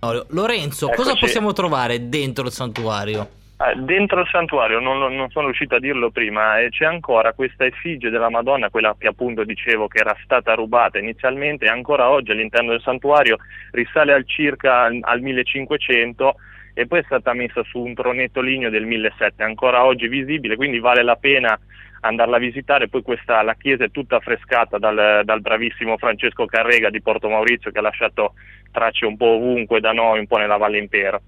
Lorenzo, 0.00 0.86
Eccoci. 0.86 1.02
cosa 1.02 1.16
possiamo 1.16 1.52
trovare 1.52 2.08
dentro 2.08 2.46
il 2.46 2.52
santuario? 2.52 3.44
Eh, 3.58 3.74
dentro 3.76 4.20
il 4.20 4.28
santuario, 4.30 4.80
non, 4.80 4.98
non, 4.98 5.30
sono 5.30 5.46
riuscito 5.46 5.76
a 5.76 5.80
dirlo 5.80 6.10
prima, 6.10 6.58
eh, 6.58 6.68
c'è 6.68 6.84
ancora 6.84 7.32
questa 7.32 7.64
effigie 7.64 8.10
della 8.10 8.28
Madonna, 8.28 8.68
quella 8.68 8.94
che 8.98 9.06
appunto 9.06 9.44
dicevo 9.44 9.88
che 9.88 10.00
era 10.00 10.14
stata 10.22 10.52
rubata 10.52 10.98
inizialmente 10.98 11.66
ancora 11.66 12.10
oggi 12.10 12.32
all'interno 12.32 12.72
del 12.72 12.82
santuario 12.82 13.38
risale 13.70 14.12
al 14.12 14.26
circa 14.26 14.82
al 15.00 15.20
1500 15.22 16.34
e 16.74 16.86
poi 16.86 16.98
è 16.98 17.04
stata 17.06 17.32
messa 17.32 17.62
su 17.64 17.78
un 17.78 17.94
tronetto 17.94 18.42
ligneo 18.42 18.68
del 18.68 18.84
1700, 18.84 19.42
ancora 19.42 19.86
oggi 19.86 20.06
visibile, 20.06 20.56
quindi 20.56 20.78
vale 20.78 21.02
la 21.02 21.16
pena 21.16 21.58
andarla 22.00 22.36
a 22.36 22.40
visitare. 22.40 22.88
Poi 22.88 23.00
questa, 23.00 23.40
la 23.40 23.54
chiesa 23.54 23.84
è 23.84 23.90
tutta 23.90 24.16
affrescata 24.16 24.76
dal, 24.76 25.22
dal, 25.24 25.40
bravissimo 25.40 25.96
Francesco 25.96 26.44
Carrega 26.44 26.90
di 26.90 27.00
Porto 27.00 27.30
Maurizio 27.30 27.70
che 27.70 27.78
ha 27.78 27.82
lasciato 27.82 28.34
tracce 28.70 29.06
un 29.06 29.16
po' 29.16 29.36
ovunque 29.36 29.80
da 29.80 29.92
noi, 29.92 30.18
un 30.18 30.26
po' 30.26 30.36
nella 30.36 30.58
Valle 30.58 30.76
Impero 30.76 31.22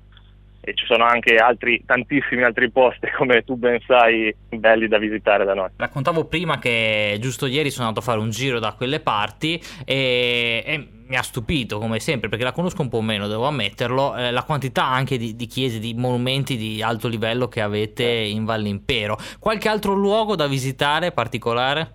e 0.69 0.75
ci 0.75 0.85
sono 0.85 1.05
anche 1.05 1.37
altri, 1.37 1.83
tantissimi 1.87 2.43
altri 2.43 2.71
posti, 2.71 3.09
come 3.17 3.43
tu 3.43 3.57
ben 3.57 3.79
sai, 3.87 4.35
belli 4.51 4.87
da 4.87 4.99
visitare 4.99 5.45
da 5.45 5.55
noi. 5.55 5.71
Raccontavo 5.77 6.27
prima 6.27 6.59
che 6.59 7.17
giusto 7.21 7.47
ieri 7.47 7.71
sono 7.71 7.89
andato 7.89 8.05
a 8.05 8.11
fare 8.11 8.23
un 8.23 8.31
giro 8.31 8.59
da 8.59 8.73
quelle 8.73 9.01
parti 9.01 9.61
e, 9.87 10.63
e 10.67 10.89
mi 11.07 11.17
ha 11.17 11.23
stupito 11.23 11.79
come 11.79 12.01
sempre, 12.01 12.29
perché 12.29 12.45
la 12.45 12.53
conosco 12.53 12.83
un 12.83 12.91
po' 12.91 13.01
meno, 13.01 13.29
devo 13.29 13.47
ammetterlo, 13.47 14.15
eh, 14.15 14.31
la 14.31 14.43
quantità 14.43 14.85
anche 14.85 15.17
di, 15.17 15.35
di, 15.35 15.47
chiese, 15.47 15.79
di 15.79 15.95
monumenti 15.95 16.57
di 16.59 16.83
alto 16.83 17.09
livello 17.09 17.49
che 17.49 17.63
avete 17.63 18.05
in 18.05 18.45
Valle 18.45 18.69
Impero. 18.69 19.17
Qualche 19.39 19.71
altro 19.71 19.95
luogo 19.95 20.37
da 20.37 20.47
visitare 20.47 21.13
particolare? 21.13 21.95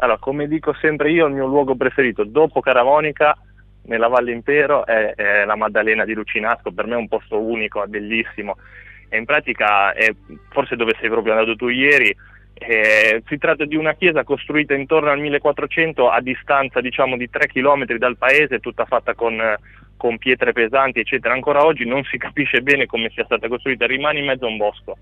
Allora, 0.00 0.18
come 0.18 0.48
dico 0.48 0.74
sempre 0.80 1.10
io, 1.12 1.26
il 1.26 1.34
mio 1.34 1.46
luogo 1.46 1.76
preferito 1.76 2.24
dopo 2.24 2.60
Caravonica 2.60 3.36
nella 3.88 4.08
Valle 4.08 4.32
Impero 4.32 4.86
è, 4.86 5.14
è, 5.14 5.44
la 5.44 5.56
Maddalena 5.56 6.04
di 6.04 6.14
Lucinasco, 6.14 6.70
per 6.70 6.86
me 6.86 6.94
è 6.94 6.98
un 6.98 7.08
posto 7.08 7.40
unico, 7.40 7.84
bellissimo. 7.86 8.56
E 9.08 9.16
in 9.16 9.24
pratica 9.24 9.92
è 9.92 10.14
forse 10.50 10.76
dove 10.76 10.94
sei 11.00 11.08
proprio 11.08 11.32
andato 11.32 11.56
tu 11.56 11.68
ieri, 11.68 12.14
eh, 12.54 13.22
si 13.26 13.38
tratta 13.38 13.64
di 13.64 13.76
una 13.76 13.94
chiesa 13.94 14.24
costruita 14.24 14.74
intorno 14.74 15.10
al 15.10 15.20
1400 15.20 16.10
a 16.10 16.20
distanza 16.20 16.80
diciamo 16.80 17.16
di 17.16 17.30
3 17.30 17.46
km 17.46 17.96
dal 17.96 18.16
paese, 18.16 18.58
tutta 18.58 18.84
fatta 18.84 19.14
con, 19.14 19.40
con 19.96 20.18
pietre 20.18 20.52
pesanti 20.52 20.98
eccetera, 20.98 21.32
ancora 21.32 21.64
oggi 21.64 21.86
non 21.86 22.02
si 22.04 22.18
capisce 22.18 22.60
bene 22.60 22.86
come 22.86 23.10
sia 23.10 23.24
stata 23.24 23.48
costruita, 23.48 23.86
rimane 23.86 24.18
in 24.18 24.26
mezzo 24.26 24.46
a 24.46 24.48
un 24.48 24.56
bosco 24.56 24.98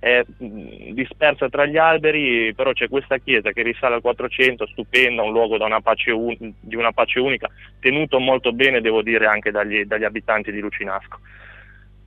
è 0.00 0.22
dispersa 0.28 1.48
tra 1.48 1.66
gli 1.66 1.76
alberi, 1.76 2.54
però 2.54 2.72
c'è 2.72 2.88
questa 2.88 3.18
chiesa 3.18 3.50
che 3.50 3.62
risale 3.62 3.96
al 3.96 4.00
400, 4.00 4.66
stupenda, 4.68 5.22
un 5.22 5.32
luogo 5.32 5.56
una 5.64 5.82
un, 6.12 6.52
di 6.60 6.76
una 6.76 6.92
pace 6.92 7.18
unica, 7.18 7.48
tenuto 7.80 8.20
molto 8.20 8.52
bene, 8.52 8.80
devo 8.80 9.02
dire, 9.02 9.26
anche 9.26 9.50
dagli, 9.50 9.84
dagli 9.84 10.04
abitanti 10.04 10.52
di 10.52 10.60
Lucinasco. 10.60 11.18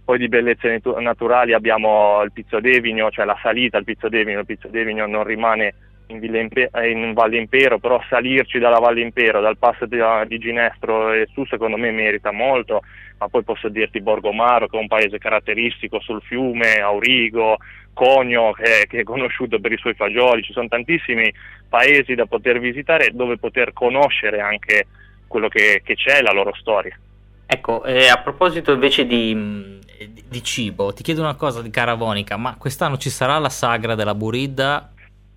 Poi 0.03 0.17
di 0.17 0.29
bellezze 0.29 0.81
naturali 0.99 1.53
abbiamo 1.53 2.21
il 2.23 2.31
Pizzo 2.31 2.59
d'Evigno, 2.59 3.11
cioè 3.11 3.25
la 3.25 3.37
salita 3.41 3.77
al 3.77 3.83
Pizzo 3.83 4.09
d'Evigno, 4.09 4.39
il 4.39 4.45
Pizzo 4.45 4.67
d'Evigno 4.67 5.05
non 5.05 5.23
rimane 5.23 5.73
in, 6.07 6.35
Impe- 6.35 6.69
in, 6.83 7.13
Valle 7.13 7.37
Impero, 7.37 7.79
però 7.79 8.01
salirci 8.09 8.59
dalla 8.59 8.79
Valle 8.79 9.01
Impero, 9.01 9.41
dal 9.41 9.57
passo 9.57 9.85
di, 9.85 9.97
di 10.27 10.37
Ginestro 10.37 11.11
e 11.13 11.27
su, 11.33 11.45
secondo 11.45 11.77
me 11.77 11.91
merita 11.91 12.31
molto, 12.31 12.81
ma 13.19 13.29
poi 13.29 13.43
posso 13.43 13.69
dirti 13.69 14.01
Borgomaro, 14.01 14.67
che 14.67 14.77
è 14.77 14.81
un 14.81 14.87
paese 14.87 15.17
caratteristico 15.17 15.99
sul 16.01 16.21
fiume, 16.21 16.79
Aurigo, 16.79 17.57
Conio 17.93 18.51
che, 18.53 18.85
che, 18.87 18.99
è 18.99 19.03
conosciuto 19.03 19.59
per 19.59 19.71
i 19.71 19.77
suoi 19.77 19.93
fagioli, 19.93 20.43
ci 20.43 20.53
sono 20.53 20.67
tantissimi 20.67 21.31
paesi 21.67 22.15
da 22.15 22.25
poter 22.25 22.59
visitare 22.59 23.11
dove 23.13 23.37
poter 23.37 23.73
conoscere 23.73 24.39
anche 24.39 24.87
quello 25.27 25.47
che, 25.47 25.81
che 25.83 25.95
c'è, 25.95 26.21
la 26.21 26.31
loro 26.31 26.53
storia. 26.55 26.97
Ecco, 27.45 27.83
eh, 27.83 28.07
a 28.07 28.17
proposito 28.19 28.71
invece 28.71 29.05
di, 29.05 29.79
di, 30.27 30.43
cibo, 30.43 30.93
ti 30.93 31.03
chiedo 31.03 31.21
una 31.21 31.35
cosa 31.35 31.61
di 31.61 31.69
Caravonica, 31.69 32.37
ma 32.37 32.55
quest'anno 32.57 32.97
ci 32.97 33.09
sarà 33.09 33.37
la 33.39 33.49
sagra 33.49 33.95
della 33.95 34.15
Buridda? 34.15 34.93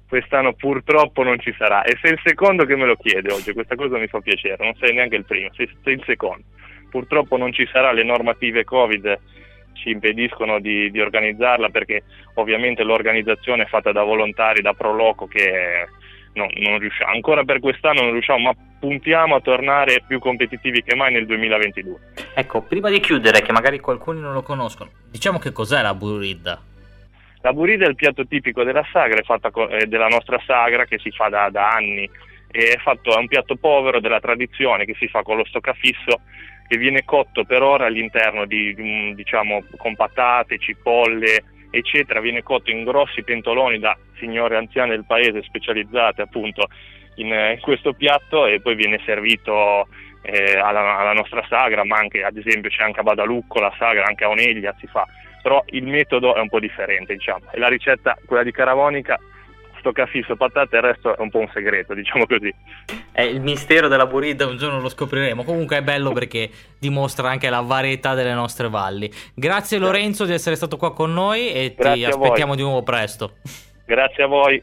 Quest'anno 0.06 0.52
purtroppo 0.52 1.24
non 1.24 1.40
ci 1.40 1.52
sarà 1.58 1.82
e 1.82 1.98
sei 2.00 2.12
il 2.12 2.20
secondo 2.22 2.64
che 2.66 2.76
me 2.76 2.86
lo 2.86 2.94
chiede 2.94 3.32
oggi, 3.32 3.52
questa 3.52 3.74
cosa 3.74 3.98
mi 3.98 4.06
fa 4.06 4.20
piacere, 4.20 4.62
non 4.62 4.74
sei 4.78 4.94
neanche 4.94 5.16
il 5.16 5.24
primo, 5.24 5.48
sei, 5.54 5.68
sei 5.82 5.94
il 5.94 6.04
secondo. 6.06 6.44
Purtroppo 6.88 7.36
non 7.36 7.52
ci 7.52 7.68
sarà, 7.72 7.90
le 7.90 8.04
normative 8.04 8.62
Covid 8.62 9.18
ci 9.74 9.90
impediscono 9.90 10.58
di, 10.58 10.90
di 10.90 11.00
organizzarla 11.00 11.68
perché 11.68 12.04
ovviamente 12.34 12.82
l'organizzazione 12.82 13.64
è 13.64 13.66
fatta 13.66 13.92
da 13.92 14.02
volontari, 14.02 14.62
da 14.62 14.72
Proloco 14.72 15.26
che 15.26 15.86
no, 16.34 16.48
non 16.58 16.78
riusciamo, 16.78 17.12
ancora 17.12 17.44
per 17.44 17.60
quest'anno 17.60 18.02
non 18.02 18.12
riusciamo, 18.12 18.38
ma 18.38 18.54
puntiamo 18.78 19.34
a 19.34 19.40
tornare 19.40 20.02
più 20.06 20.18
competitivi 20.18 20.82
che 20.82 20.94
mai 20.94 21.12
nel 21.12 21.26
2022. 21.26 21.98
Ecco, 22.34 22.62
prima 22.62 22.90
di 22.90 23.00
chiudere, 23.00 23.42
che 23.42 23.52
magari 23.52 23.78
qualcuno 23.78 24.20
non 24.20 24.32
lo 24.32 24.42
conoscono, 24.42 24.90
diciamo 25.10 25.38
che 25.38 25.52
cos'è 25.52 25.82
la 25.82 25.94
burida? 25.94 26.60
La 27.42 27.52
burida 27.52 27.84
è 27.84 27.88
il 27.88 27.94
piatto 27.94 28.26
tipico 28.26 28.64
della 28.64 28.86
sagra, 28.90 29.18
è 29.18 29.22
fatta 29.22 29.50
co- 29.50 29.68
della 29.86 30.08
nostra 30.08 30.40
sagra 30.46 30.86
che 30.86 30.98
si 30.98 31.10
fa 31.10 31.28
da, 31.28 31.50
da 31.50 31.68
anni, 31.68 32.08
è, 32.50 32.78
fatto, 32.78 33.14
è 33.14 33.18
un 33.18 33.26
piatto 33.26 33.56
povero 33.56 34.00
della 34.00 34.20
tradizione 34.20 34.84
che 34.84 34.94
si 34.94 35.08
fa 35.08 35.22
con 35.22 35.36
lo 35.36 35.44
stoccafisso 35.44 36.20
che 36.66 36.76
viene 36.76 37.04
cotto 37.04 37.44
per 37.44 37.62
ora 37.62 37.86
all'interno 37.86 38.46
di, 38.46 38.74
diciamo, 39.14 39.64
con 39.76 39.94
patate, 39.94 40.58
cipolle, 40.58 41.44
eccetera, 41.70 42.20
viene 42.20 42.42
cotto 42.42 42.70
in 42.70 42.84
grossi 42.84 43.22
pentoloni 43.22 43.78
da 43.78 43.96
signore 44.18 44.56
anziane 44.56 44.90
del 44.90 45.04
paese 45.04 45.42
specializzate 45.42 46.22
appunto 46.22 46.68
in, 47.16 47.26
in 47.26 47.60
questo 47.60 47.92
piatto 47.92 48.46
e 48.46 48.60
poi 48.60 48.74
viene 48.74 49.00
servito 49.04 49.86
eh, 50.22 50.56
alla, 50.56 50.98
alla, 50.98 51.12
nostra 51.12 51.44
sagra, 51.48 51.84
ma 51.84 51.98
anche 51.98 52.22
ad 52.22 52.36
esempio 52.36 52.70
c'è 52.70 52.82
anche 52.82 53.00
a 53.00 53.02
Badalucco 53.02 53.60
la 53.60 53.74
sagra, 53.78 54.06
anche 54.06 54.24
a 54.24 54.28
Oneglia 54.28 54.74
si 54.78 54.86
fa, 54.86 55.06
però 55.42 55.62
il 55.66 55.84
metodo 55.86 56.34
è 56.34 56.40
un 56.40 56.48
po' 56.48 56.60
differente 56.60 57.14
diciamo, 57.14 57.50
e 57.52 57.58
la 57.58 57.68
ricetta, 57.68 58.16
quella 58.24 58.42
di 58.42 58.52
Caravonica, 58.52 59.18
stoccafisso, 59.84 60.36
patate, 60.36 60.76
il 60.76 60.82
resto 60.82 61.14
è 61.14 61.20
un 61.20 61.28
po' 61.30 61.40
un 61.40 61.50
segreto, 61.52 61.92
diciamo 61.94 62.26
così. 62.26 62.52
È 63.12 63.22
il 63.22 63.40
mistero 63.40 63.88
della 63.88 64.06
burrita, 64.06 64.46
un 64.46 64.56
giorno 64.56 64.80
lo 64.80 64.88
scopriremo. 64.88 65.44
Comunque 65.44 65.76
è 65.76 65.82
bello 65.82 66.12
perché 66.12 66.50
dimostra 66.78 67.28
anche 67.28 67.50
la 67.50 67.60
varietà 67.60 68.14
delle 68.14 68.32
nostre 68.32 68.68
valli. 68.68 69.10
Grazie 69.34 69.78
Lorenzo 69.78 70.24
di 70.24 70.32
essere 70.32 70.56
stato 70.56 70.76
qua 70.76 70.94
con 70.94 71.12
noi 71.12 71.52
e 71.52 71.74
Grazie 71.76 71.94
ti 71.94 72.04
aspettiamo 72.04 72.54
di 72.54 72.62
nuovo 72.62 72.82
presto. 72.82 73.34
Grazie 73.84 74.22
a 74.22 74.26
voi. 74.26 74.62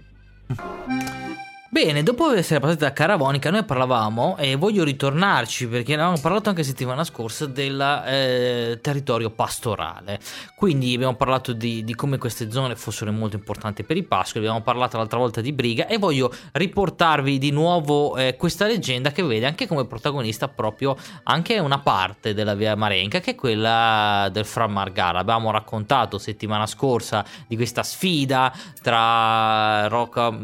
Bene, 1.73 2.03
dopo 2.03 2.29
essere 2.33 2.59
passati 2.59 2.79
da 2.79 2.91
Caravonica, 2.91 3.49
noi 3.49 3.63
parlavamo 3.63 4.35
e 4.35 4.57
voglio 4.57 4.83
ritornarci 4.83 5.69
perché 5.69 5.95
ne 5.95 6.01
avevamo 6.01 6.19
parlato 6.19 6.49
anche 6.49 6.63
settimana 6.63 7.05
scorsa 7.05 7.45
del 7.45 7.79
eh, 8.07 8.79
territorio 8.81 9.29
pastorale. 9.29 10.19
Quindi 10.53 10.93
abbiamo 10.93 11.15
parlato 11.15 11.53
di, 11.53 11.85
di, 11.85 11.95
come 11.95 12.17
queste 12.17 12.51
zone 12.51 12.75
fossero 12.75 13.09
molto 13.13 13.37
importanti 13.37 13.83
per 13.85 13.95
i 13.95 14.03
pascoli, 14.03 14.43
abbiamo 14.43 14.61
parlato 14.65 14.97
l'altra 14.97 15.17
volta 15.17 15.39
di 15.39 15.53
Briga 15.53 15.87
e 15.87 15.97
voglio 15.97 16.29
riportarvi 16.51 17.37
di 17.37 17.51
nuovo 17.51 18.17
eh, 18.17 18.35
questa 18.35 18.65
leggenda 18.65 19.13
che 19.13 19.23
vede 19.23 19.45
anche 19.45 19.65
come 19.65 19.87
protagonista 19.87 20.49
proprio 20.49 20.97
anche 21.23 21.57
una 21.57 21.79
parte 21.79 22.33
della 22.33 22.53
via 22.53 22.75
Marenca 22.75 23.21
che 23.21 23.31
è 23.31 23.35
quella 23.35 24.27
del 24.29 24.43
Fra 24.43 24.67
Margara. 24.67 25.19
Abbiamo 25.19 25.51
raccontato 25.51 26.17
settimana 26.17 26.65
scorsa 26.65 27.23
di 27.47 27.55
questa 27.55 27.81
sfida 27.81 28.53
tra, 28.81 29.87
Rocca, 29.87 30.37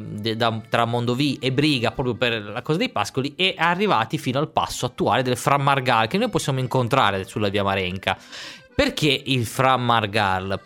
tra 0.69 0.86
Mondovì 0.86 1.17
Mondovì 1.18 1.38
e 1.42 1.52
Briga 1.52 1.92
proprio 1.92 2.14
per 2.14 2.44
la 2.44 2.62
cosa 2.62 2.78
dei 2.78 2.90
pascoli 2.90 3.34
e 3.36 3.56
arrivati 3.58 4.20
fino 4.20 4.38
al 4.38 4.50
passo 4.50 4.86
attuale 4.86 5.24
del 5.24 5.36
Fra 5.36 5.58
Margal 5.58 6.08
che 6.08 6.20
noi 6.20 6.30
possiamo 6.30 6.60
incontrare 6.60 7.26
sulla 7.26 7.50
via 7.50 7.64
Marenca. 7.64 8.16
Perché 8.76 9.24
il 9.26 9.46
Fra 9.48 9.76
Margal? 9.78 10.60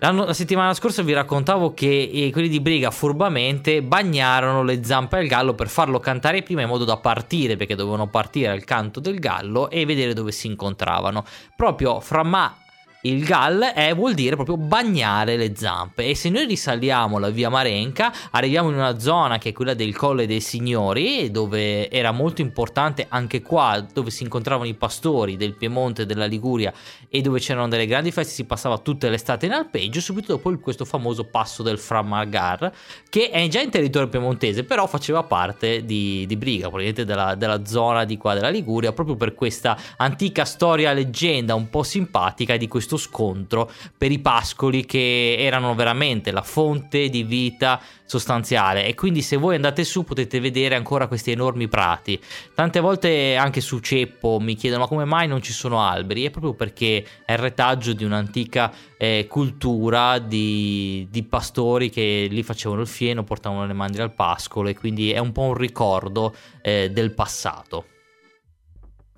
la 0.00 0.32
settimana 0.32 0.74
scorsa 0.74 1.02
vi 1.02 1.12
raccontavo 1.12 1.74
che 1.74 2.08
eh, 2.12 2.30
quelli 2.30 2.48
di 2.48 2.60
Briga 2.60 2.92
furbamente 2.92 3.82
bagnarono 3.82 4.62
le 4.62 4.84
zampe 4.84 5.18
al 5.18 5.26
gallo 5.26 5.54
per 5.54 5.68
farlo 5.68 5.98
cantare 5.98 6.42
prima 6.42 6.62
in 6.62 6.68
modo 6.68 6.84
da 6.84 6.96
partire, 6.98 7.56
perché 7.56 7.74
dovevano 7.74 8.06
partire 8.06 8.52
al 8.52 8.62
canto 8.62 9.00
del 9.00 9.18
gallo 9.18 9.68
e 9.68 9.84
vedere 9.84 10.14
dove 10.14 10.30
si 10.30 10.46
incontravano. 10.46 11.24
Proprio 11.56 11.98
fra 11.98 12.22
Ma 12.22 12.56
il 13.02 13.24
gal 13.24 13.60
è, 13.60 13.94
vuol 13.94 14.14
dire 14.14 14.34
proprio 14.34 14.56
bagnare 14.56 15.36
le 15.36 15.54
zampe. 15.54 16.06
E 16.06 16.14
se 16.16 16.30
noi 16.30 16.46
risaliamo 16.46 17.18
la 17.18 17.30
via 17.30 17.48
Marenca 17.48 18.12
arriviamo 18.32 18.70
in 18.70 18.74
una 18.74 18.98
zona 18.98 19.38
che 19.38 19.50
è 19.50 19.52
quella 19.52 19.74
del 19.74 19.94
Colle 19.94 20.26
dei 20.26 20.40
Signori 20.40 21.30
dove 21.30 21.90
era 21.90 22.10
molto 22.10 22.40
importante 22.40 23.06
anche 23.08 23.40
qua 23.40 23.84
dove 23.92 24.10
si 24.10 24.24
incontravano 24.24 24.68
i 24.68 24.74
pastori 24.74 25.36
del 25.36 25.54
Piemonte 25.54 26.06
della 26.06 26.26
Liguria 26.26 26.72
e 27.08 27.20
dove 27.20 27.38
c'erano 27.38 27.68
delle 27.68 27.86
grandi 27.86 28.10
feste 28.10 28.32
si 28.32 28.44
passava 28.44 28.78
tutte 28.78 29.08
l'estate 29.08 29.46
in 29.46 29.52
alpeggio 29.52 30.00
subito 30.00 30.32
dopo 30.32 30.56
questo 30.58 30.84
famoso 30.84 31.24
passo 31.24 31.62
del 31.62 31.78
Framargar 31.78 32.72
che 33.08 33.30
è 33.30 33.46
già 33.48 33.60
in 33.60 33.70
territorio 33.70 34.08
piemontese 34.08 34.64
però 34.64 34.86
faceva 34.86 35.22
parte 35.22 35.84
di, 35.84 36.26
di 36.26 36.36
Briga 36.36 36.68
probabilmente 36.68 37.04
della, 37.04 37.34
della 37.34 37.64
zona 37.64 38.04
di 38.04 38.16
qua 38.16 38.34
della 38.34 38.50
Liguria 38.50 38.92
proprio 38.92 39.16
per 39.16 39.34
questa 39.34 39.78
antica 39.96 40.44
storia 40.44 40.92
leggenda 40.92 41.54
un 41.54 41.70
po' 41.70 41.82
simpatica 41.82 42.56
di 42.56 42.66
questo 42.66 42.87
questo 42.88 42.96
scontro 42.96 43.70
per 43.96 44.10
i 44.10 44.18
pascoli 44.18 44.86
che 44.86 45.36
erano 45.38 45.74
veramente 45.74 46.30
la 46.30 46.40
fonte 46.40 47.10
di 47.10 47.22
vita 47.22 47.80
sostanziale 48.06 48.86
e 48.86 48.94
quindi 48.94 49.20
se 49.20 49.36
voi 49.36 49.56
andate 49.56 49.84
su 49.84 50.02
potete 50.02 50.40
vedere 50.40 50.74
ancora 50.74 51.06
questi 51.06 51.30
enormi 51.30 51.68
prati. 51.68 52.18
Tante 52.54 52.80
volte 52.80 53.36
anche 53.36 53.60
su 53.60 53.80
Ceppo 53.80 54.40
mi 54.40 54.54
chiedono 54.54 54.82
ma 54.82 54.88
come 54.88 55.04
mai 55.04 55.28
non 55.28 55.42
ci 55.42 55.52
sono 55.52 55.82
alberi? 55.82 56.24
È 56.24 56.30
proprio 56.30 56.54
perché 56.54 57.04
è 57.26 57.32
il 57.32 57.38
retaggio 57.38 57.92
di 57.92 58.04
un'antica 58.04 58.72
eh, 58.96 59.26
cultura 59.28 60.18
di, 60.18 61.06
di, 61.10 61.22
pastori 61.24 61.90
che 61.90 62.26
lì 62.30 62.42
facevano 62.42 62.80
il 62.80 62.86
fieno, 62.86 63.24
portavano 63.24 63.66
le 63.66 63.74
mandrie 63.74 64.02
al 64.02 64.14
pascolo 64.14 64.68
e 64.68 64.74
quindi 64.74 65.12
è 65.12 65.18
un 65.18 65.32
po' 65.32 65.42
un 65.42 65.54
ricordo 65.54 66.34
eh, 66.62 66.90
del 66.90 67.12
passato. 67.12 67.84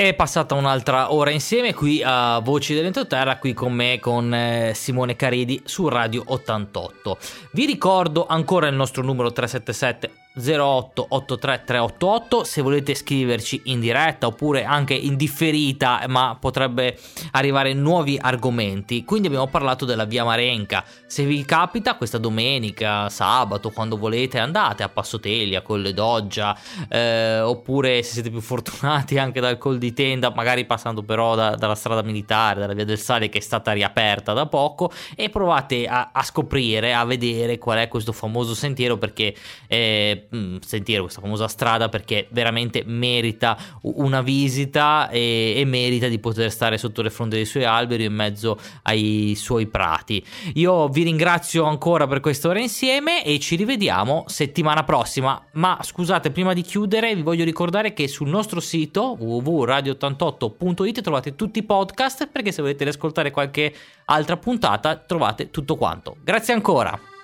È 0.01 0.15
passata 0.15 0.55
un'altra 0.55 1.13
ora 1.13 1.29
insieme 1.29 1.75
qui 1.75 2.01
a 2.03 2.39
Voci 2.39 2.73
dell'Entroterra, 2.73 3.37
qui 3.37 3.53
con 3.53 3.75
me, 3.75 3.99
con 4.01 4.33
eh, 4.33 4.73
Simone 4.75 5.15
Caridi 5.15 5.61
su 5.67 5.89
Radio 5.89 6.23
88. 6.25 7.19
Vi 7.51 7.67
ricordo 7.67 8.27
ancora 8.27 8.67
il 8.69 8.75
nostro 8.75 9.03
numero 9.03 9.31
377 9.31 10.21
08 10.41 11.07
83388 11.09 12.45
se 12.45 12.63
volete 12.63 12.95
scriverci 12.95 13.63
in 13.65 13.81
diretta 13.81 14.27
oppure 14.27 14.65
anche 14.65 14.95
in 14.95 15.17
differita 15.17 16.05
ma 16.09 16.37
potrebbe 16.39 16.99
arrivare 17.33 17.73
nuovi 17.73 18.19
argomenti. 18.21 19.05
Quindi 19.05 19.29
abbiamo 19.29 19.47
parlato 19.47 19.85
della 19.85 20.05
via 20.05 20.25
Marenca. 20.25 20.85
Se 21.07 21.25
vi 21.25 21.45
capita 21.45 21.97
questa 21.97 22.19
domenica 22.19 23.09
sabato 23.09 23.71
quando 23.71 23.97
volete 23.97 24.39
andate 24.39 24.83
a 24.83 24.89
Passotelia 24.89 25.63
Colle 25.63 25.93
Doggia 25.93 26.57
eh, 26.89 27.41
oppure 27.41 28.03
se 28.03 28.15
siete 28.15 28.31
più 28.31 28.41
fortunati 28.41 29.19
anche 29.19 29.41
dal 29.41 29.59
Col 29.59 29.79
di 29.79 29.93
Tenda 29.93 30.33
magari 30.35 30.65
passando 30.65 31.03
però 31.03 31.35
da, 31.35 31.55
dalla 31.55 31.75
strada 31.75 32.03
militare 32.03 32.61
dalla 32.61 32.75
via 32.75 32.85
del 32.85 32.99
Sale 32.99 33.29
che 33.29 33.39
è 33.39 33.43
stata 33.43 33.73
riaperta 33.73 34.33
da 34.33 34.47
poco 34.47 34.91
e 35.15 35.29
provate 35.29 35.87
a, 35.87 36.11
a 36.13 36.23
scoprire 36.23 36.95
a 36.95 37.05
vedere 37.05 37.59
qual 37.59 37.79
è 37.79 37.89
questo 37.89 38.13
famoso 38.13 38.55
sentiero 38.55 38.97
perché 38.97 39.35
eh, 39.67 40.27
Mm, 40.35 40.59
sentire 40.65 41.01
questa 41.01 41.21
famosa 41.21 41.49
strada 41.49 41.89
perché 41.89 42.29
veramente 42.31 42.85
merita 42.87 43.59
una 43.83 44.23
visita 44.23 45.09
e, 45.11 45.55
e, 45.57 45.65
merita 45.65 46.07
di 46.07 46.21
poter 46.21 46.53
stare 46.53 46.79
sotto 46.79 47.03
le 47.03 47.11
fronde 47.11 47.35
dei 47.35 47.45
suoi 47.45 47.65
alberi 47.65 48.05
in 48.05 48.15
mezzo 48.15 48.57
ai 48.83 49.35
suoi 49.37 49.67
prati. 49.67 50.25
Io 50.55 50.87
vi 50.87 51.03
ringrazio 51.03 51.65
ancora 51.65 52.07
per 52.07 52.21
quest'ora 52.21 52.61
insieme 52.61 53.25
e 53.25 53.41
ci 53.41 53.57
rivediamo 53.57 54.25
settimana 54.29 54.85
prossima. 54.85 55.43
Ma 55.55 55.77
scusate, 55.83 56.31
prima 56.31 56.53
di 56.53 56.63
chiudere 56.63 57.13
vi 57.13 57.23
voglio 57.23 57.45
ricordare 57.45 57.93
che 57.93 58.07
sul 58.07 58.29
nostro 58.29 58.61
sito 58.61 59.17
www.radio88.it 59.19 61.01
trovate 61.01 61.35
tutti 61.35 61.59
i 61.59 61.65
podcast 61.65 62.29
perché 62.29 62.53
se 62.53 62.63
volete 62.63 62.87
ascoltare 62.87 63.33
qualche 63.33 63.75
altra 64.05 64.37
puntata 64.37 64.95
trovate 64.95 65.51
tutto 65.51 65.75
quanto. 65.75 66.19
Grazie 66.23 66.55
ancora. 66.55 67.20